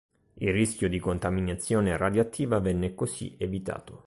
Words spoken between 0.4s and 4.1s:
rischio di contaminazione radioattiva venne così evitato.